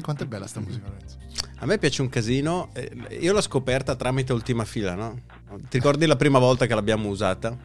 Quanto 0.00 0.22
è 0.22 0.26
bella 0.26 0.46
sta 0.46 0.60
musica, 0.60 0.86
Lorenzo? 0.88 1.16
A 1.58 1.66
me 1.66 1.78
piace 1.78 2.02
un 2.02 2.08
casino. 2.08 2.70
eh, 2.74 3.18
Io 3.20 3.32
l'ho 3.32 3.40
scoperta 3.40 3.94
tramite 3.96 4.32
Ultima 4.32 4.64
Fila, 4.64 4.94
no? 4.94 5.18
Ti 5.68 5.78
ricordi 5.78 6.06
la 6.06 6.16
prima 6.16 6.38
volta 6.38 6.66
che 6.66 6.74
l'abbiamo 6.74 7.08
usata? 7.08 7.56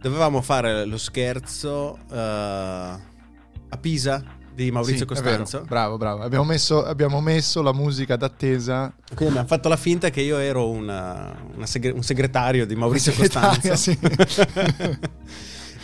Dovevamo 0.00 0.40
fare 0.42 0.84
lo 0.84 0.96
scherzo 0.98 1.98
eh, 2.10 2.16
a 2.16 3.76
Pisa 3.80 4.22
di 4.54 4.70
Maurizio 4.70 5.00
Sì. 5.00 5.04
Costanzo. 5.06 5.64
Bravo, 5.68 5.96
bravo. 5.98 6.22
Abbiamo 6.22 6.44
messo, 6.44 6.84
abbiamo 6.84 7.20
messo 7.20 7.62
la 7.62 7.72
musica 7.72 8.16
d'attesa. 8.16 8.92
Quindi 9.08 9.26
abbiamo 9.34 9.46
fatto 9.48 9.68
la 9.68 9.76
finta 9.76 10.10
che 10.10 10.20
io 10.20 10.38
ero 10.38 10.68
una- 10.68 11.36
una 11.54 11.66
segre- 11.66 11.92
un 11.92 12.02
segretario 12.02 12.66
di 12.66 12.74
Maurizio 12.76 13.12
Costanzo. 13.12 13.74
sì. 13.76 13.96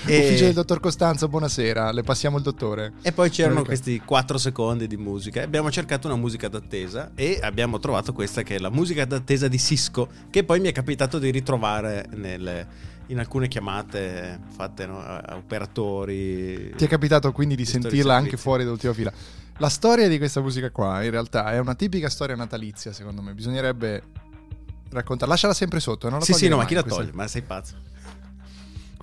E- 0.07 0.19
Ufficio 0.19 0.45
del 0.45 0.53
dottor 0.53 0.81
Costanzo, 0.81 1.29
buonasera. 1.29 1.91
Le 1.91 2.03
passiamo 2.03 2.37
il 2.37 2.43
dottore. 2.43 2.93
E 3.03 3.13
poi 3.13 3.31
c'erano 3.31 3.61
Ok. 3.61 3.67
questi 3.67 4.01
4 4.05 4.37
secondi 4.37 4.87
di 4.87 4.99
musica. 4.99 5.43
Abbiamo 5.43 5.71
cercato 5.71 6.07
una 6.09 6.17
musica 6.17 6.49
d'attesa 6.49 7.13
e 7.15 7.39
abbiamo 7.41 7.79
trovato 7.79 8.13
questa 8.13 8.43
che 8.43 8.57
è 8.57 8.59
la 8.59 8.69
musica 8.71 9.05
d'attesa 9.07 9.49
di 9.49 9.59
Cisco, 9.59 10.09
che 10.29 10.45
poi 10.45 10.61
mi 10.61 10.69
è 10.69 10.73
capitato 10.73 11.19
di 11.19 11.31
ritrovare 11.31 12.07
nelle- 12.15 12.93
in 13.07 13.19
alcune 13.19 13.49
chiamate 13.49 14.41
fatte 14.55 14.85
no, 14.87 15.01
a 15.01 15.37
operatori. 15.37 16.75
Ti 16.77 16.85
è 16.85 16.89
capitato 16.89 17.33
quindi 17.33 17.55
di 17.57 17.65
sentirla 17.65 18.15
anche 18.15 18.37
fuori 18.37 18.65
dall'ultima 18.65 18.93
fila. 18.93 19.13
La 19.59 19.69
storia 19.71 20.09
di 20.09 20.19
questa 20.19 20.41
musica 20.43 20.71
qua, 20.71 21.03
in 21.03 21.11
realtà, 21.13 21.51
è 21.53 21.59
una 21.59 21.75
tipica 21.75 22.11
storia 22.11 22.35
natalizia, 22.37 22.93
secondo 22.93 23.23
me. 23.23 23.33
Bisognerebbe 23.33 24.03
raccontarla. 24.91 25.33
Lasciala 25.33 25.55
sempre 25.55 25.81
sotto, 25.81 26.11
non 26.11 26.19
la 26.19 26.25
Sì, 26.25 26.35
sì, 26.35 26.49
no, 26.49 26.57
ma 26.57 26.67
chi 26.67 26.75
la 26.75 26.83
questa- 26.83 27.01
toglie? 27.01 27.13
Ma 27.15 27.27
sei 27.27 27.43
pazzo. 27.43 27.93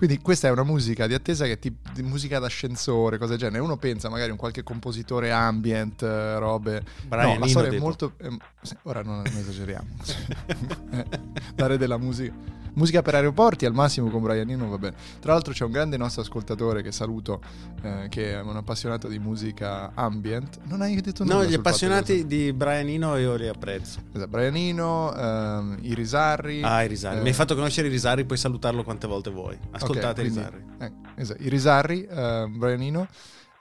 Quindi 0.02 0.20
questa 0.20 0.48
è 0.48 0.50
una 0.50 0.64
musica 0.64 1.06
di 1.06 1.14
attesa 1.14 1.44
che 1.44 1.52
è 1.52 1.58
tipo 1.60 1.88
musica 2.02 2.40
d'ascensore, 2.40 3.18
cose 3.18 3.36
del 3.36 3.38
genere. 3.38 3.62
Uno 3.62 3.76
pensa 3.76 4.08
magari 4.08 4.30
a 4.30 4.32
un 4.32 4.38
qualche 4.38 4.64
compositore 4.64 5.30
ambient, 5.30 6.02
eh, 6.02 6.40
robe. 6.40 6.82
Brian 7.06 7.34
no, 7.34 7.38
la 7.38 7.46
storia 7.46 7.70
è 7.70 7.78
molto... 7.78 8.14
sì, 8.62 8.76
ora 8.82 9.02
non, 9.02 9.22
non 9.24 9.36
esageriamo. 9.36 9.86
Eh, 10.90 11.06
Dare 11.54 11.78
della 11.78 11.98
musica. 11.98 12.34
Musica 12.74 13.02
per 13.02 13.14
aeroporti 13.16 13.66
al 13.66 13.74
massimo 13.74 14.08
con 14.08 14.22
Brian 14.22 14.48
Eno 14.48 14.68
va 14.68 14.78
bene. 14.78 14.96
Tra 15.20 15.32
l'altro 15.34 15.52
c'è 15.52 15.64
un 15.64 15.72
grande 15.72 15.96
nostro 15.98 16.22
ascoltatore 16.22 16.82
che 16.82 16.90
saluto, 16.90 17.42
eh, 17.82 18.06
che 18.08 18.32
è 18.32 18.40
un 18.40 18.56
appassionato 18.56 19.08
di 19.08 19.18
musica 19.18 19.92
ambient. 19.94 20.58
Non 20.64 20.80
hai 20.80 20.98
detto 21.00 21.22
nulla 21.24 21.36
No, 21.36 21.44
gli 21.44 21.52
appassionati 21.54 22.26
di 22.26 22.52
Brian 22.54 22.88
Eno 22.88 23.16
io 23.16 23.34
li 23.34 23.46
apprezzo. 23.46 24.00
Esatto, 24.12 24.28
Brian 24.28 24.56
Eno, 24.56 25.14
ehm, 25.14 25.78
i 25.82 25.94
Risarri. 25.94 26.62
Ah, 26.62 26.82
i 26.82 26.88
Risari. 26.88 27.18
eh, 27.18 27.20
Mi 27.22 27.28
hai 27.28 27.34
fatto 27.34 27.54
conoscere 27.54 27.88
i 27.88 27.90
Risari, 27.90 28.24
puoi 28.24 28.38
salutarlo 28.38 28.82
quante 28.84 29.06
volte 29.06 29.30
vuoi. 29.30 29.58
Ascoltate 29.72 30.22
Ok, 30.22 30.26
i 30.26 30.30
quindi- 30.30 30.38
Risari. 30.38 30.64
eh, 30.78 30.92
esatto, 31.20 31.42
I 31.42 31.48
Risarri, 31.50 32.04
eh, 32.04 32.46
Brian 32.56 32.80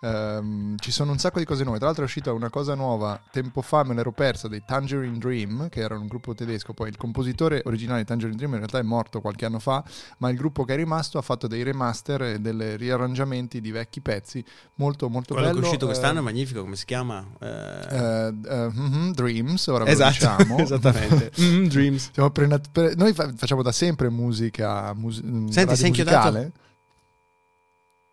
Ehm, 0.04 0.78
ci 0.80 0.90
sono 0.92 1.12
un 1.12 1.20
sacco 1.20 1.38
di 1.38 1.46
cose 1.46 1.62
nuove. 1.64 1.78
Tra 1.78 1.86
l'altro 1.88 2.04
è 2.04 2.08
uscita 2.08 2.34
una 2.34 2.50
cosa 2.50 2.74
nuova 2.74 3.22
tempo 3.32 3.62
fa, 3.62 3.84
me 3.84 3.94
l'ero 3.94 4.12
persa, 4.12 4.48
dei 4.48 4.64
Tangerine 4.66 5.18
Dream, 5.20 5.70
che 5.70 5.80
erano 5.82 6.02
un 6.02 6.08
gruppo 6.08 6.34
tedesco. 6.34 6.74
Poi 6.74 6.90
il 6.90 6.98
compositore 6.98 7.62
originale 7.66 8.00
di 8.00 8.06
Tangerine 8.06 8.36
Dream 8.36 8.52
in 8.54 8.58
realtà 8.58 8.80
è 8.80 8.82
morto 8.84 9.22
qualche 9.22 9.46
anno 9.46 9.60
fa, 9.60 9.84
ma 10.18 10.30
il 10.30 10.38
gruppo 10.38 10.64
che 10.64 10.74
è 10.74 10.76
rimasto 10.76 11.20
ha 11.20 11.22
fatto 11.22 11.46
dei 11.46 11.62
remaster 11.62 12.22
e 12.24 12.40
dei 12.40 12.78
riarrangiamenti 12.78 13.62
di 13.62 13.70
vecchi 13.72 14.02
pezzi. 14.02 14.44
Molto, 14.76 15.08
molto 15.08 15.34
Quello 15.36 15.50
bello. 15.50 15.60
che 15.60 15.66
è 15.66 15.68
uscito 15.68 15.86
eh, 15.86 15.90
quest'anno 15.90 16.20
è 16.20 16.24
magnifico, 16.24 16.62
come 16.62 16.76
si 16.76 16.86
chiama? 16.86 17.24
Eh, 17.40 17.48
eh, 17.48 18.34
eh, 18.50 18.70
mhm, 18.74 19.12
Dreams, 19.14 19.68
ora 19.68 19.84
lo 19.84 19.90
esatto, 19.92 20.14
diciamo. 20.14 20.58
esattamente. 20.64 21.32
Mm, 21.42 21.66
Dreams. 21.68 22.12
Pre- 22.32 22.62
pre- 22.72 22.94
noi 22.96 23.14
fa- 23.14 23.32
facciamo 23.36 23.62
da 23.62 23.72
sempre 23.72 24.10
musica 24.10 24.94
mus- 24.94 25.22
Senti, 25.50 25.76
sei 25.76 25.88
inchiodato? 25.88 26.28
musicale. 26.32 26.52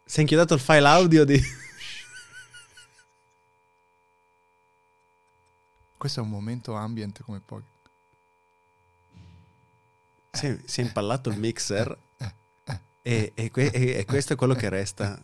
Si 0.05 0.19
è 0.19 0.21
inchiodato 0.21 0.55
il 0.55 0.61
file 0.61 0.87
audio 0.87 1.25
di... 1.25 1.43
Questo 5.99 6.21
è 6.21 6.23
un 6.23 6.29
momento 6.31 6.75
ambient 6.75 7.23
come 7.23 7.41
pochi. 7.45 7.65
Si 10.31 10.47
è, 10.47 10.59
si 10.65 10.81
è 10.81 10.85
impallato 10.85 11.29
il 11.29 11.39
mixer 11.39 11.99
e, 13.03 13.33
e 13.35 13.51
que- 13.51 13.71
e- 13.73 13.99
e 13.99 14.05
questo 14.05 14.35
è 14.35 14.37
quello 14.37 14.55
che 14.55 14.69
resta. 14.69 15.21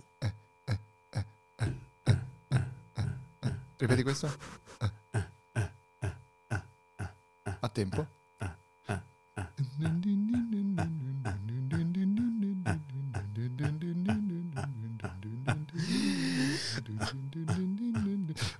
Ripeti 3.76 4.02
questo? 4.02 4.36
A 7.60 7.68
tempo? 7.68 8.06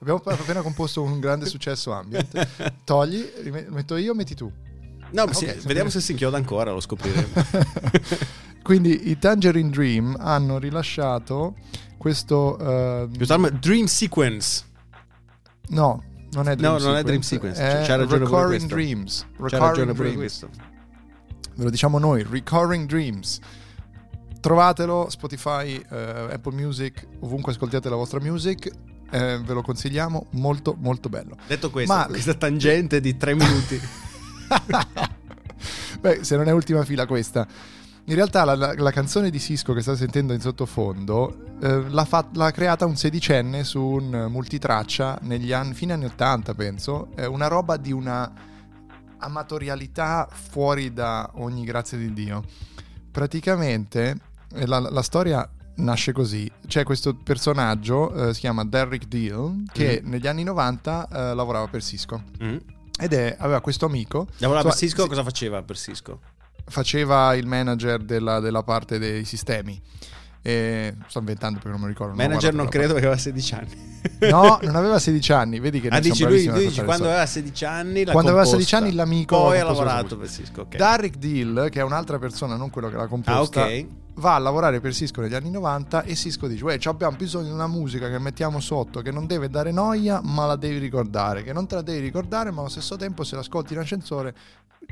Abbiamo 0.05 0.21
appena 0.23 0.61
composto 0.61 1.01
un 1.03 1.19
grande 1.19 1.47
successo 1.47 1.93
ambient. 1.93 2.47
Togli, 2.85 3.25
metto 3.71 3.97
io, 3.97 4.15
metti 4.15 4.35
tu. 4.35 4.53
No, 5.13 5.23
Ah, 5.23 5.33
sì, 5.33 5.47
vediamo 5.65 5.89
se 5.89 6.01
si 6.01 6.11
inchioda 6.13 6.37
ancora, 6.37 6.73
lo 6.73 6.81
scopriremo. 6.81 7.29
Quindi 8.63 9.11
i 9.11 9.19
Tangerine 9.19 9.71
Dream 9.71 10.17
hanno 10.19 10.59
rilasciato 10.59 11.55
questo... 11.97 12.57
tardi, 12.59 13.07
Dream 13.51 13.87
Sequence. 13.87 14.65
no, 15.69 16.03
non 16.33 16.49
è 16.49 16.57
Dream 16.57 16.73
No, 16.73 16.79
Sequence. 16.79 16.87
non 16.87 16.97
è 16.97 17.03
Dream 17.03 17.21
Sequence, 17.21 17.63
È 17.63 17.85
c'ha 17.87 17.97
ragione 17.97 18.25
Recurring 18.25 18.49
questo. 18.49 18.75
Dreams. 18.75 19.27
Recurring 19.39 19.93
Dreams. 19.93 20.47
Ve 21.57 21.65
lo 21.65 21.71
diciamo 21.71 21.99
noi, 21.99 22.23
Recurring 22.29 22.87
Dreams. 22.87 23.39
Trovatelo, 24.41 25.09
Spotify, 25.09 25.83
eh, 25.91 26.29
Apple 26.33 26.53
Music, 26.55 27.07
ovunque 27.21 27.53
ascoltiate 27.53 27.89
la 27.89 27.97
vostra 27.97 28.21
music, 28.21 28.71
eh, 29.15 29.39
ve 29.39 29.53
lo 29.53 29.63
consigliamo, 29.63 30.27
molto 30.31 30.75
molto 30.77 31.09
bello. 31.09 31.37
Detto 31.47 31.71
questo, 31.71 31.95
Ma- 31.95 32.07
questa 32.07 32.35
tangente 32.35 33.01
di 33.01 33.17
tre 33.17 33.35
minuti. 33.35 33.81
Beh, 36.01 36.25
se 36.25 36.37
non 36.37 36.49
è 36.49 36.53
ultima 36.53 36.85
fila 36.85 37.07
questa. 37.07 37.47
In 38.07 38.15
realtà 38.17 38.45
la, 38.45 38.55
la- 38.55 38.75
la 38.77 38.91
canzone 38.91 39.31
di 39.31 39.39
Cisco 39.39 39.73
che 39.73 39.81
state 39.81 39.99
sentendo 39.99 40.33
in 40.35 40.41
sottofondo 40.41 41.55
eh, 41.63 41.89
l'ha, 41.89 42.05
fa- 42.05 42.29
l'ha 42.35 42.51
creata 42.51 42.85
un 42.85 42.97
sedicenne 42.97 43.65
su 43.65 43.81
un 43.81 44.27
multitraccia 44.29 45.19
negli 45.23 45.53
anni, 45.53 45.73
fine 45.75 45.95
anni 45.95 46.05
80 46.07 46.55
penso, 46.55 47.09
è 47.15 47.25
una 47.25 47.47
roba 47.47 47.77
di 47.77 47.93
una 47.93 48.31
amatorialità 49.19 50.29
fuori 50.31 50.93
da 50.93 51.31
ogni 51.35 51.65
grazia 51.65 51.97
di 51.97 52.13
Dio. 52.13 52.43
Praticamente 53.11 54.17
eh, 54.53 54.67
la, 54.67 54.81
la 54.81 55.03
storia 55.03 55.49
nasce 55.77 56.13
così, 56.13 56.51
c'è 56.67 56.85
questo 56.85 57.15
personaggio, 57.15 58.29
eh, 58.29 58.35
si 58.35 58.41
chiama 58.41 58.65
Derrick 58.65 59.07
Deal, 59.07 59.63
che 59.73 60.01
Mhm. 60.03 60.11
negli 60.11 60.27
anni 60.27 60.43
90 60.45 61.09
eh, 61.09 61.35
lavorava 61.35 61.67
per 61.69 61.83
Cisco 61.83 62.23
Mm. 62.43 62.57
ed 63.01 63.13
è, 63.13 63.37
aveva 63.39 63.61
questo 63.61 63.87
amico 63.87 64.27
Lavorava 64.39 64.69
per 64.69 64.73
Insomma, 64.73 64.75
Cisco, 64.75 65.03
sì. 65.03 65.09
cosa 65.09 65.23
faceva 65.25 65.63
per 65.63 65.77
Cisco? 65.77 66.21
faceva 66.67 67.35
il 67.35 67.47
manager 67.47 68.03
della, 68.03 68.41
della 68.41 68.63
parte 68.63 68.99
dei 68.99 69.25
sistemi. 69.25 69.79
E 70.47 70.95
sto 71.07 71.21
inventando 71.21 71.59
perché 71.59 71.71
non 71.73 71.81
mi 71.81 71.87
ricordo. 71.89 72.15
non 72.15 72.23
Manager 72.27 72.53
non 72.53 72.67
guardato 72.67 72.77
credo 72.77 72.93
perché 72.93 73.07
aveva 73.07 73.21
16 73.21 73.55
anni. 73.55 73.93
No, 74.31 74.59
non 74.63 74.77
aveva 74.77 74.99
16 74.99 75.33
anni. 75.33 75.59
Vedi 75.59 75.81
che 75.81 75.89
Ah, 75.89 76.01
dici 76.01 76.23
lui, 76.27 76.45
lui 76.45 76.67
dici 76.67 76.83
quando 76.85 77.07
aveva 77.09 77.25
16 77.25 77.65
anni 77.65 78.05
Quando 78.05 78.19
aveva 78.31 78.43
composta. 78.45 78.57
16 78.59 78.75
anni 78.75 78.93
l'amico 78.93 79.37
Poi 79.37 79.59
ha 79.59 79.65
lavorato 79.65 80.17
la 80.17 80.21
per 80.21 80.29
Cisco, 80.31 80.61
ok. 80.61 80.77
Derrick 80.77 81.17
Deal, 81.17 81.69
che 81.71 81.81
è 81.81 81.83
un'altra 81.83 82.19
persona, 82.19 82.57
non 82.57 82.69
quello 82.69 82.91
che 82.91 82.97
l'ha 82.97 83.07
composta, 83.07 83.63
Ah, 83.63 83.67
ok. 83.69 83.87
va 84.17 84.35
a 84.35 84.39
lavorare 84.39 84.81
per 84.81 84.93
Cisco 84.93 85.23
negli 85.23 85.33
anni 85.35 85.51
90 85.51 86.03
e 86.03 86.15
Cisco 86.15 86.47
dice: 86.47 86.63
Uè, 86.63 86.77
ci 86.77 86.89
abbiamo 86.89 87.17
bisogno 87.17 87.47
di 87.47 87.53
una 87.53 87.67
musica 87.67 88.11
che 88.11 88.19
mettiamo 88.19 88.61
sotto, 88.61 89.01
che 89.01 89.11
non 89.11 89.27
deve 89.27 89.49
dare 89.49 89.73
noia, 89.73 90.21
ma 90.23 90.45
la 90.45 90.57
devi 90.57 90.77
ricordare. 90.77 91.43
Che 91.43 91.55
non 91.55 91.67
te 91.67 91.77
la 91.77 91.83
devi 91.83 92.01
ricordare, 92.01 92.51
ma 92.51 92.61
allo 92.61 92.69
stesso 92.69 92.97
tempo, 92.97 93.25
se 93.25 93.35
l'ascolti 93.37 93.73
in 93.73 93.79
ascensore, 93.79 94.35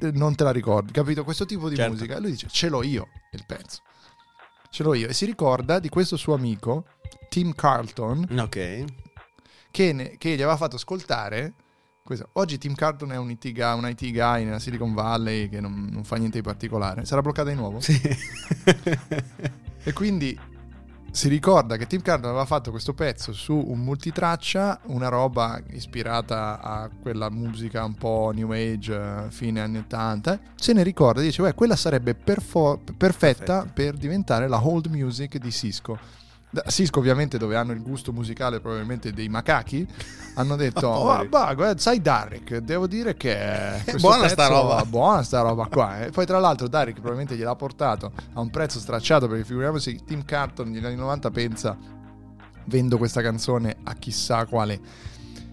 eh, 0.01 0.11
non 0.13 0.35
te 0.35 0.45
la 0.45 0.51
ricordi. 0.51 0.93
Capito? 0.93 1.23
Questo 1.25 1.45
tipo 1.45 1.69
di 1.69 1.77
Certo. 1.77 1.93
musica. 1.93 2.17
E 2.17 2.21
lui 2.21 2.31
dice: 2.31 2.47
Ce 2.51 2.71
l'ho 2.71 2.83
io 2.83 3.09
il 3.33 3.45
pezzo. 3.47 3.81
Ce 4.73 4.83
l'ho 4.83 4.95
io. 4.95 5.07
E 5.09 5.13
si 5.13 5.27
ricorda 5.27 5.79
di 5.79 5.91
questo 5.91 6.17
suo 6.17 6.33
amico, 6.33 6.87
Tim 7.29 7.53
Carlton, 7.55 8.27
Ok. 8.39 8.85
che, 9.71 9.93
ne- 9.93 10.17
che 10.17 10.31
gli 10.31 10.41
aveva 10.41 10.57
fatto 10.57 10.77
ascoltare. 10.77 11.53
questo. 12.03 12.31
Oggi 12.33 12.57
Tim 12.57 12.75
Carlton 12.75 13.13
è 13.13 13.17
un 13.19 13.31
IT 13.31 13.53
guy, 13.53 13.77
un 13.79 13.87
IT 13.87 14.11
guy 14.13 14.45
nella 14.45 14.59
Silicon 14.59 14.95
Valley 14.95 15.51
che 15.51 15.61
non, 15.61 15.89
non 15.93 16.05
fa 16.05 16.17
niente 16.17 16.39
di 16.39 16.43
particolare. 16.43 17.05
Sarà 17.05 17.21
bloccata 17.21 17.51
di 17.51 17.55
nuovo? 17.57 17.81
Sì. 17.81 18.01
E 19.85 19.93
quindi 19.93 20.39
si 21.13 21.29
ricorda 21.29 21.77
che 21.77 21.87
Tim 21.87 22.01
Carlton 22.01 22.31
aveva 22.31 22.47
fatto 22.47 22.71
questo 22.71 22.95
pezzo 22.95 23.33
su 23.35 23.55
un 23.55 23.81
multitraccia, 23.81 24.81
una 24.85 25.09
roba 25.09 25.61
ispirata 25.71 26.59
a 26.61 26.89
quella 26.89 27.29
musica 27.29 27.85
un 27.85 27.95
po' 27.95 28.31
new 28.35 28.51
age, 28.51 28.95
eh, 28.95 29.31
fine 29.31 29.61
anni 29.61 29.77
80. 29.79 30.41
Se 30.55 30.73
ne 30.73 30.83
ricorda 30.83 31.21
e 31.21 31.25
dice, 31.25 31.43
beh, 31.43 31.53
quella 31.55 31.77
sarebbe 31.77 32.15
perfo- 32.15 32.81
perfetta 32.97 33.01
Perfetta. 33.63 33.71
per 33.73 33.95
diventare 33.97 34.49
la 34.49 34.67
hold 34.67 34.87
music 34.87 35.37
di 35.37 35.53
Cisco. 35.53 35.99
Da- 36.55 36.65
Cisco 36.69 36.99
ovviamente 36.99 37.39
dove 37.39 37.57
hanno 37.57 37.73
il 37.73 37.81
gusto 37.81 38.13
musicale 38.13 38.61
probabilmente 38.61 39.11
dei 39.13 39.31
macachi 39.31 39.89
hanno 40.35 40.55
detto 40.55 40.87
oh, 40.87 41.27
bah, 41.27 41.55
guarda, 41.55 41.79
sai 41.79 42.03
Derek 42.03 42.59
devo 42.59 42.87
dire 42.87 43.17
che 43.17 43.81
questo 43.85 44.07
buona 44.07 44.29
sta 44.29 44.49
roba." 44.49 44.85
buona 44.87 45.23
sta 45.23 45.41
roba 45.41 45.67
qua 45.67 46.05
eh. 46.05 46.11
poi 46.11 46.27
tra 46.27 46.39
l'altro 46.39 46.69
Derek 46.69 46.97
probabilmente 46.97 47.37
gliel'ha 47.37 47.57
portato 47.57 48.13
a 48.35 48.41
un 48.41 48.51
prezzo 48.51 48.79
stracciato 48.79 49.29
perché 49.29 49.45
figuriamoci 49.45 50.03
Tim 50.05 50.27
Carton 50.27 50.69
negli 50.69 50.85
anni 50.85 50.97
90 50.97 51.31
pensa 51.31 51.75
vendo 52.67 52.99
questa 52.99 53.23
canzone 53.23 53.79
a 53.85 53.95
chissà 53.95 54.45
quale 54.45 54.79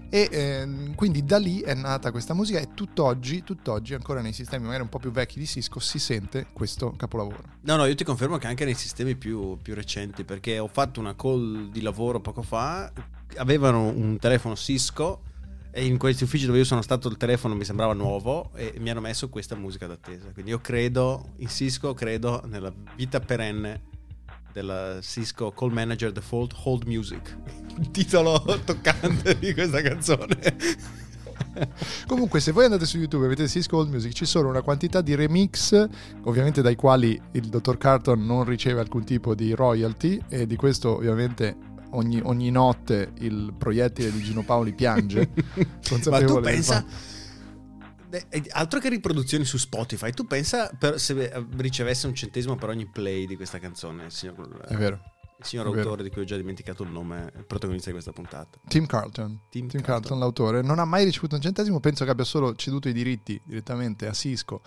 e 0.10 0.28
eh, 0.32 0.94
quindi 0.96 1.24
da 1.24 1.38
lì 1.38 1.60
è 1.62 1.74
nata 1.74 2.12
questa 2.12 2.34
musica 2.34 2.60
e 2.60 2.70
tutt'oggi, 2.74 3.44
tutt'oggi, 3.44 3.94
ancora 3.94 4.22
nei 4.22 4.34
sistemi 4.34 4.66
magari 4.66 4.82
un 4.82 4.90
po' 4.90 5.00
più 5.00 5.12
vecchi 5.12 5.40
di 5.40 5.46
Cisco, 5.46 5.80
si 5.80 6.00
sente 6.00 6.48
questo 6.52 6.92
capolavoro. 6.92 7.44
No, 7.62 7.76
no, 7.76 7.86
io 7.86 7.96
ti 7.96 8.04
confermo 8.04 8.38
che 8.38 8.48
anche 8.48 8.66
nei 8.66 8.74
sistemi 8.74 9.16
più, 9.16 9.58
più 9.62 9.76
recenti, 9.76 10.24
perché 10.24 10.58
ho 10.58 10.68
fatto 10.68 11.00
una 11.00 11.16
call 11.16 11.70
di 11.70 11.82
lavoro 11.82 12.20
poco 12.20 12.42
fa, 12.42 12.92
avevano 13.38 13.88
un 13.88 14.18
telefono 14.18 14.56
Cisco 14.56 15.22
e 15.72 15.86
in 15.86 16.00
questi 16.00 16.24
uffici 16.24 16.46
dove 16.46 16.58
io 16.58 16.64
sono 16.64 16.82
stato 16.82 17.08
il 17.08 17.18
telefono 17.18 17.54
mi 17.54 17.64
sembrava 17.64 17.94
nuovo 17.94 18.50
e 18.56 18.74
mi 18.80 18.90
hanno 18.90 19.02
messo 19.02 19.30
questa 19.30 19.56
musica 19.56 19.86
d'attesa. 19.86 20.32
Quindi 20.32 20.52
io 20.52 20.60
credo 20.60 21.34
in 21.38 21.48
Cisco, 21.48 21.94
credo 21.94 22.42
nella 22.46 22.74
vita 22.96 23.20
perenne 23.20 23.89
della 24.54 25.00
Cisco 25.02 25.52
Call 25.52 25.72
Manager 25.72 26.12
Default 26.12 26.54
Hold 26.64 26.86
Music. 26.86 27.38
Il 27.80 27.92
titolo 27.92 28.42
toccante 28.66 29.38
di 29.38 29.54
questa 29.54 29.82
canzone. 29.82 30.56
Comunque, 32.08 32.40
se 32.40 32.52
voi 32.52 32.66
andate 32.66 32.86
su 32.86 32.98
YouTube 32.98 33.26
e 33.26 33.30
vedete 33.30 33.50
Cisco 33.50 33.78
Old 33.78 33.90
Music, 33.90 34.14
ci 34.14 34.26
sono 34.26 34.50
una 34.50 34.62
quantità 34.62 35.02
di 35.02 35.16
remix, 35.16 35.88
ovviamente 36.24 36.62
dai 36.62 36.76
quali 36.76 37.20
il 37.34 37.48
dottor 37.48 37.78
Carton 37.78 38.26
non 38.26 38.44
riceve 38.46 38.80
alcun 38.80 39.04
tipo 39.04 39.36
di 39.36 39.54
royalty, 39.54 40.22
e 40.30 40.46
di 40.46 40.56
questo 40.56 40.96
ovviamente 40.96 41.56
ogni, 41.92 42.20
ogni 42.24 42.52
notte 42.52 43.12
il 43.20 43.54
proiettile 43.58 44.12
di 44.12 44.22
Gino 44.22 44.44
Paoli 44.44 44.74
piange. 44.74 45.30
Ma 46.10 46.24
tu 46.24 46.40
pensa 46.40 46.86
altro 48.52 48.80
che 48.80 48.90
riproduzioni 48.90 49.46
su 49.46 49.58
Spotify, 49.58 50.12
tu 50.12 50.26
pensa 50.26 50.70
per, 50.78 51.00
se 51.00 51.32
ricevesse 51.58 52.08
un 52.08 52.16
centesimo 52.16 52.56
per 52.56 52.70
ogni 52.70 52.88
play 52.88 53.26
di 53.26 53.36
questa 53.36 53.60
canzone, 53.60 54.06
il 54.06 54.12
signor, 54.12 54.66
È 54.68 54.76
vero. 54.76 55.00
Il 55.40 55.46
signor 55.46 55.66
È 55.66 55.70
autore 55.70 55.90
vero. 55.90 56.04
di 56.04 56.10
cui 56.10 56.22
ho 56.24 56.26
già 56.26 56.36
dimenticato 56.36 56.84
il 56.84 56.90
nome, 56.90 57.32
il 57.36 57.46
protagonista 57.46 57.88
di 57.88 57.94
questa 57.94 58.12
puntata. 58.12 58.60
Tim 58.68 58.86
Carlton. 58.86 59.40
Tim 59.50 59.68
Tim 59.68 59.82
Carlton. 59.82 59.82
Carlton, 59.82 60.20
l'autore, 60.20 60.62
non 60.62 60.80
ha 60.80 60.86
mai 60.86 61.06
ricevuto 61.06 61.36
un 61.36 61.42
centesimo, 61.42 61.80
penso 61.80 62.04
che 62.04 62.12
abbia 62.12 62.26
solo 62.26 62.56
ceduto 62.56 62.90
i 62.90 62.94
diritti 62.94 63.40
direttamente 63.46 64.08
a 64.08 64.12
Cisco. 64.12 64.62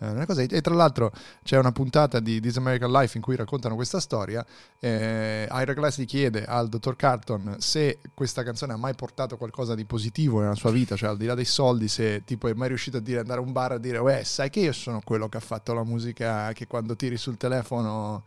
Eh, 0.00 0.46
e 0.50 0.60
tra 0.60 0.74
l'altro 0.74 1.10
c'è 1.42 1.58
una 1.58 1.72
puntata 1.72 2.20
di 2.20 2.40
This 2.40 2.56
American 2.56 2.90
Life 2.92 3.16
in 3.16 3.22
cui 3.22 3.36
raccontano 3.36 3.74
questa 3.74 4.00
storia. 4.00 4.44
Eh, 4.78 5.48
Ira 5.50 5.72
Glass 5.72 5.98
gli 5.98 6.04
chiede 6.04 6.44
al 6.44 6.68
dottor 6.68 6.94
Carlton 6.96 7.56
se 7.58 7.98
questa 8.14 8.42
canzone 8.42 8.72
ha 8.72 8.76
mai 8.76 8.94
portato 8.94 9.36
qualcosa 9.36 9.74
di 9.74 9.84
positivo 9.84 10.40
nella 10.40 10.54
sua 10.54 10.70
vita, 10.70 10.96
cioè 10.96 11.10
al 11.10 11.16
di 11.16 11.26
là 11.26 11.34
dei 11.34 11.44
soldi, 11.44 11.88
se 11.88 12.22
tipo 12.24 12.48
è 12.48 12.54
mai 12.54 12.68
riuscito 12.68 12.98
a 12.98 13.00
dire 13.00 13.20
andare 13.20 13.40
a 13.40 13.42
un 13.42 13.52
bar 13.52 13.72
a 13.72 13.78
dire, 13.78 13.98
uè, 13.98 14.22
sai 14.22 14.50
che 14.50 14.60
io 14.60 14.72
sono 14.72 15.00
quello 15.04 15.28
che 15.28 15.38
ha 15.38 15.40
fatto 15.40 15.72
la 15.74 15.84
musica 15.84 16.52
che 16.52 16.66
quando 16.66 16.94
tiri 16.96 17.16
sul 17.16 17.36
telefono. 17.36 18.24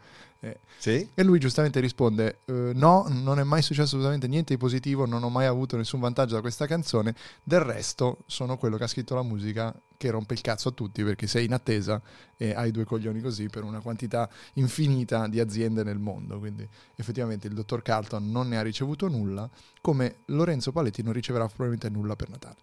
Sì? 0.78 1.08
e 1.14 1.24
lui 1.24 1.40
giustamente 1.40 1.80
risponde: 1.80 2.40
"Eh, 2.46 2.72
No, 2.74 3.06
non 3.10 3.40
è 3.40 3.44
mai 3.44 3.62
successo 3.62 3.84
assolutamente 3.86 4.28
niente 4.28 4.54
di 4.54 4.60
positivo, 4.60 5.06
non 5.06 5.24
ho 5.24 5.30
mai 5.30 5.46
avuto 5.46 5.78
nessun 5.78 6.00
vantaggio 6.00 6.34
da 6.36 6.42
questa 6.42 6.66
canzone. 6.66 7.16
Del 7.44 7.60
resto, 7.60 8.20
sono 8.26 8.58
quello 8.58 8.78
che 8.78 8.84
ha 8.86 8.88
scritto 8.88 9.14
la 9.14 9.22
musica 9.24 9.74
che 9.98 10.10
rompe 10.10 10.34
il 10.34 10.42
cazzo 10.42 10.70
a 10.70 10.72
tutti 10.72 11.04
perché 11.04 11.28
sei 11.28 11.46
in 11.46 11.54
attesa 11.54 12.02
e 12.36 12.56
hai 12.56 12.72
due 12.72 12.86
coglioni 12.86 13.22
così 13.22 13.48
per 13.50 13.64
una 13.64 13.82
quantità 13.82 14.28
infinita 14.54 15.28
di 15.28 15.40
aziende 15.40 15.84
nel 15.84 16.00
mondo. 16.00 16.40
Quindi, 16.40 16.68
effettivamente, 16.96 17.46
il 17.48 17.54
dottor 17.54 17.84
Carlton 17.84 18.32
non 18.32 18.48
ne 18.48 18.58
ha 18.58 18.64
ricevuto 18.64 19.08
nulla, 19.08 19.48
come 19.80 20.22
Lorenzo 20.26 20.72
Paletti 20.72 21.04
non 21.04 21.14
riceverà 21.14 21.46
probabilmente 21.46 21.90
nulla 21.90 22.16
per 22.16 22.30
Natale. 22.30 22.56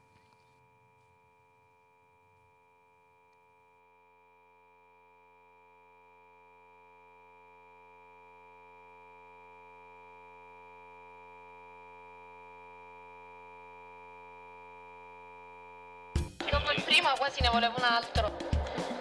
Il 16.78 16.84
primo 16.84 17.10
quasi 17.16 17.40
ne 17.42 17.48
volevo 17.48 17.74
un 17.76 17.84
altro. 17.84 18.30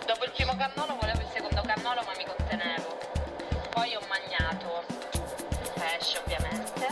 Dopo 0.05 0.23
il 0.25 0.31
primo 0.31 0.55
cannolo 0.57 0.97
volevo 0.99 1.21
il 1.21 1.27
secondo 1.31 1.61
cannolo 1.61 2.01
ma 2.05 2.11
mi 2.17 2.25
contenevo. 2.25 2.97
Poi 3.69 3.95
ho 3.95 4.01
mangiato 4.07 4.83
pesce 5.77 6.17
ovviamente. 6.17 6.87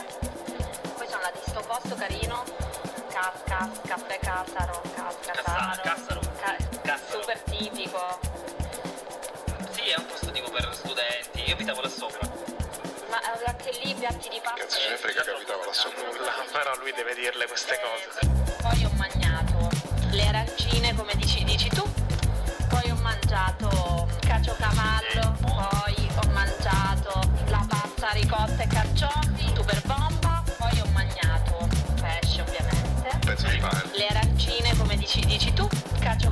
Poi 0.95 1.07
sono 1.07 1.23
andata 1.23 1.37
in 1.37 1.47
sto 1.47 1.61
posto 1.61 1.95
carino. 1.95 2.43
Cas, 3.09 3.41
cas, 3.45 3.69
caffè 3.87 4.19
Casaro, 4.19 4.81
cas, 4.93 5.15
Casaro. 5.25 5.81
Cassaro. 5.81 6.19
Ca- 6.39 6.55
Cassaro. 6.83 7.19
super 7.21 7.39
tipico. 7.49 8.19
Sì, 9.71 9.89
è 9.89 9.95
un 9.97 10.05
posto 10.05 10.29
tipo 10.31 10.51
per 10.51 10.69
studenti. 10.73 11.41
Io 11.47 11.53
abitavo 11.53 11.81
là 11.81 11.89
sopra. 11.89 12.29
Ma 13.09 13.19
eh, 13.21 13.43
anche 13.45 13.71
lì 13.81 13.93
piatti 13.95 14.29
di 14.29 14.39
pasta. 14.39 14.61
Cazzo 14.61 14.79
ce 14.79 14.89
ne 14.89 14.97
frega 14.97 15.23
che 15.23 15.31
abitava 15.31 15.65
là 15.65 15.73
sopra. 15.73 16.03
Nulla, 16.11 16.33
però 16.51 16.75
lui 16.77 16.91
deve 16.93 17.15
dirle 17.15 17.47
queste 17.47 17.79
cose. 17.81 18.19
Poi 18.61 18.85
ho 18.85 18.94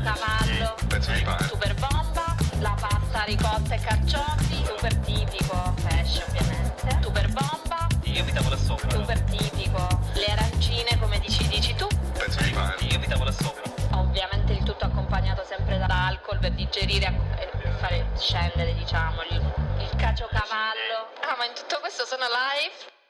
Caciocavallo. 0.03 0.75
Pezzo 0.87 1.11
di 1.11 1.21
pane. 1.21 1.47
Super 1.47 1.73
bomba. 1.75 2.35
La 2.59 2.75
pasta 2.77 3.23
ricotta 3.23 3.73
e 3.73 3.79
carciofi. 3.79 4.63
Super 4.65 4.95
tipico. 4.97 5.73
Pesce 5.87 6.23
ovviamente. 6.27 6.99
Super 7.01 7.27
bomba. 7.31 7.87
Io 8.03 8.21
abitavo 8.21 8.49
là 8.49 8.57
sopra. 8.57 8.89
Super 8.89 9.21
tipico. 9.21 9.87
Le 10.13 10.25
arancine 10.25 10.97
come 10.99 11.19
dici, 11.19 11.47
dici 11.47 11.73
tu. 11.75 11.87
Pezzo 12.17 12.41
di 12.43 12.51
pane. 12.51 12.75
Io 12.81 12.97
abitavo 12.97 13.23
là 13.23 13.31
sopra. 13.31 13.63
Ovviamente 13.97 14.51
il 14.53 14.63
tutto 14.63 14.85
accompagnato 14.85 15.43
sempre 15.47 15.77
dall'alcol 15.77 16.37
per 16.39 16.51
digerire 16.51 17.07
e 17.37 17.49
fare 17.79 18.05
scendere, 18.17 18.73
diciamo, 18.73 19.21
il, 19.29 19.53
il 19.79 19.89
caciocavallo. 19.95 21.13
Ah, 21.21 21.35
ma 21.37 21.45
in 21.45 21.53
tutto 21.55 21.79
questo 21.79 22.05
sono 22.05 22.25
live? 22.25 23.02